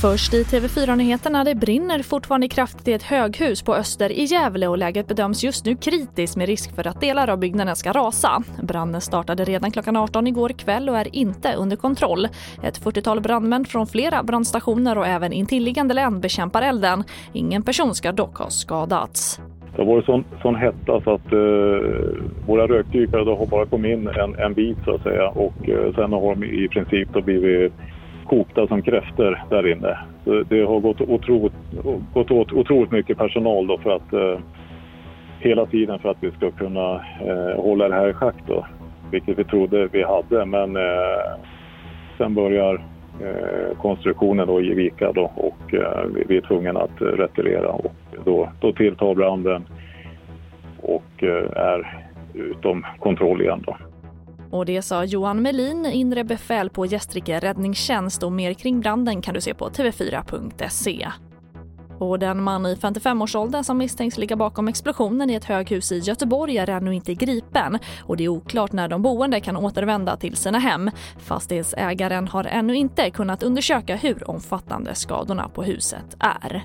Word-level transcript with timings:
Först 0.00 0.34
i 0.34 0.42
TV4-nyheterna. 0.42 1.44
Det 1.44 1.54
brinner 1.54 2.02
fortfarande 2.02 2.48
kraftigt 2.48 2.88
i 2.88 2.92
ett 2.92 3.02
höghus 3.02 3.62
på 3.62 3.74
Öster 3.74 4.12
i 4.12 4.24
Gävle 4.24 4.68
och 4.68 4.78
läget 4.78 5.08
bedöms 5.08 5.44
just 5.44 5.64
nu 5.64 5.76
kritiskt 5.76 6.36
med 6.36 6.46
risk 6.46 6.74
för 6.74 6.86
att 6.86 7.00
delar 7.00 7.30
av 7.30 7.38
byggnaden 7.38 7.76
ska 7.76 7.92
rasa. 7.92 8.42
Branden 8.62 9.00
startade 9.00 9.44
redan 9.44 9.70
klockan 9.70 9.96
18 9.96 10.26
igår 10.26 10.48
kväll 10.48 10.88
och 10.88 10.98
är 10.98 11.16
inte 11.16 11.54
under 11.54 11.76
kontroll. 11.76 12.28
Ett 12.62 12.80
40-tal 12.80 13.20
brandmän 13.20 13.64
från 13.64 13.86
flera 13.86 14.22
brandstationer 14.22 14.98
och 14.98 15.06
även 15.06 15.32
intilliggande 15.32 15.94
län 15.94 16.20
bekämpar 16.20 16.62
elden. 16.62 17.04
Ingen 17.32 17.62
person 17.62 17.94
ska 17.94 18.12
dock 18.12 18.36
ha 18.36 18.50
skadats. 18.50 19.40
Det 19.72 19.82
har 19.82 19.92
varit 19.92 20.04
sån, 20.04 20.24
sån 20.42 20.54
hetta 20.54 21.00
så 21.00 21.14
att 21.14 21.32
eh, 21.32 22.18
våra 22.46 22.66
rökdykare 22.66 23.34
har 23.34 23.46
bara 23.46 23.66
kommit 23.66 23.98
in 23.98 24.08
en, 24.08 24.34
en 24.38 24.54
bit 24.54 24.78
så 24.84 24.94
att 24.94 25.02
säga 25.02 25.28
och 25.28 25.68
eh, 25.68 25.94
sen 25.94 26.12
har 26.12 26.34
de 26.34 26.44
i 26.44 26.68
princip 26.68 27.08
då 27.12 27.20
blivit 27.20 27.72
kokta 28.26 28.66
som 28.66 28.82
kräftor 28.82 29.42
där 29.50 29.66
inne. 29.66 29.98
Så 30.24 30.42
det 30.48 30.62
har 30.62 30.80
gått 30.80 31.00
otroligt, 31.00 31.52
gått 32.14 32.30
åt 32.30 32.52
otroligt 32.52 32.90
mycket 32.90 33.18
personal 33.18 33.66
då 33.66 33.78
för 33.78 33.90
att 33.90 34.12
eh, 34.12 34.38
hela 35.40 35.66
tiden 35.66 35.98
för 35.98 36.08
att 36.08 36.16
vi 36.20 36.30
ska 36.30 36.50
kunna 36.50 36.94
eh, 37.20 37.62
hålla 37.62 37.88
det 37.88 37.94
här 37.94 38.08
i 38.08 38.12
schack 38.12 38.36
då, 38.46 38.66
vilket 39.10 39.38
vi 39.38 39.44
trodde 39.44 39.88
vi 39.92 40.02
hade. 40.02 40.44
Men 40.44 40.76
eh, 40.76 41.40
sen 42.18 42.34
börjar 42.34 42.74
eh, 43.20 43.76
konstruktionen 43.78 44.46
då 44.46 44.60
ge 44.60 44.74
vika 44.74 45.12
då 45.12 45.32
och 45.34 45.74
eh, 45.74 46.04
vi 46.28 46.36
är 46.36 46.40
tvungna 46.40 46.80
att 46.80 47.00
retirera 47.00 47.68
och 47.68 47.95
då, 48.26 48.48
då 48.60 48.72
tilltar 48.72 49.14
branden 49.14 49.68
och 50.82 51.22
eh, 51.22 51.50
är 51.56 52.08
utom 52.34 52.86
kontroll 53.00 53.42
igen 53.42 53.62
då. 53.66 53.76
Och 54.50 54.66
det 54.66 54.82
sa 54.82 55.04
Johan 55.04 55.42
Melin, 55.42 55.86
inre 55.86 56.24
befäl 56.24 56.70
på 56.70 56.86
Gästrike 56.86 57.38
räddningstjänst 57.38 58.22
och 58.22 58.32
mer 58.32 58.54
kring 58.54 58.80
branden 58.80 59.22
kan 59.22 59.34
du 59.34 59.40
se 59.40 59.54
på 59.54 59.68
tv4.se. 59.68 61.08
Och 61.98 62.18
den 62.18 62.42
man 62.42 62.66
i 62.66 62.74
55-årsåldern 62.74 63.64
som 63.64 63.78
misstänks 63.78 64.18
ligga 64.18 64.36
bakom 64.36 64.68
explosionen 64.68 65.30
i 65.30 65.34
ett 65.34 65.44
höghus 65.44 65.92
i 65.92 65.98
Göteborg 65.98 66.58
är 66.58 66.70
ännu 66.70 66.94
inte 66.94 67.14
gripen 67.14 67.78
och 68.00 68.16
det 68.16 68.24
är 68.24 68.28
oklart 68.28 68.72
när 68.72 68.88
de 68.88 69.02
boende 69.02 69.40
kan 69.40 69.56
återvända 69.56 70.16
till 70.16 70.36
sina 70.36 70.58
hem. 70.58 70.90
Fastighetsägaren 71.18 72.28
har 72.28 72.44
ännu 72.44 72.76
inte 72.76 73.10
kunnat 73.10 73.42
undersöka 73.42 73.96
hur 73.96 74.30
omfattande 74.30 74.94
skadorna 74.94 75.48
på 75.48 75.62
huset 75.62 76.16
är. 76.18 76.64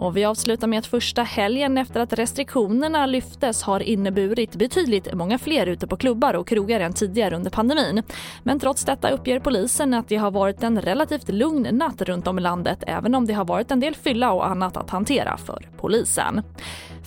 Och 0.00 0.16
vi 0.16 0.24
avslutar 0.24 0.66
med 0.66 0.78
att 0.78 0.86
första 0.86 1.22
helgen 1.22 1.78
efter 1.78 2.00
att 2.00 2.12
restriktionerna 2.12 3.06
lyftes 3.06 3.62
har 3.62 3.80
inneburit 3.80 4.56
betydligt 4.56 5.14
många 5.14 5.38
fler 5.38 5.66
ute 5.66 5.86
på 5.86 5.96
klubbar 5.96 6.34
och 6.34 6.48
krogar 6.48 6.80
än 6.80 6.92
tidigare 6.92 7.36
under 7.36 7.50
pandemin. 7.50 8.02
Men 8.42 8.60
trots 8.60 8.84
detta 8.84 9.10
uppger 9.10 9.40
polisen 9.40 9.94
att 9.94 10.08
det 10.08 10.16
har 10.16 10.30
varit 10.30 10.62
en 10.62 10.82
relativt 10.82 11.28
lugn 11.28 11.68
natt 11.72 12.02
runt 12.02 12.26
om 12.26 12.38
i 12.38 12.42
landet 12.42 12.84
även 12.86 13.14
om 13.14 13.26
det 13.26 13.32
har 13.32 13.44
varit 13.44 13.70
en 13.70 13.80
del 13.80 13.94
fylla 13.94 14.32
och 14.32 14.46
annat 14.46 14.76
att 14.76 14.90
hantera 14.90 15.36
för 15.36 15.68
polisen. 15.76 16.42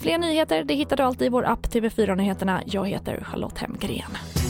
Fler 0.02 0.17
nyheter 0.17 0.63
det 0.63 0.73
hittar 0.73 0.97
du 0.97 1.03
alltid 1.03 1.28
i 1.28 1.30
vår 1.30 1.45
app 1.45 1.67
TV4 1.67 2.16
Nyheterna. 2.16 2.61
Jag 2.66 2.88
heter 2.88 3.23
Charlotte 3.23 3.57
Hemgren. 3.57 4.42